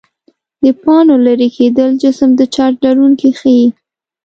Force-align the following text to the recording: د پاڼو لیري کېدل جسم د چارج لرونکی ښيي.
د 0.63 0.65
پاڼو 0.83 1.15
لیري 1.25 1.49
کېدل 1.57 1.89
جسم 2.03 2.29
د 2.35 2.41
چارج 2.53 2.75
لرونکی 2.85 3.29
ښيي. 3.39 3.67